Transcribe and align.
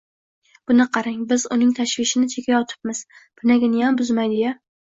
–Buni 0.71 0.87
qarang, 0.97 1.19
biz 1.33 1.45
uning 1.57 1.75
tashvishini 1.81 2.31
chekayotibmiz, 2.37 3.05
pinaginiyam 3.43 4.01
buzmaydi-ya! 4.01 4.59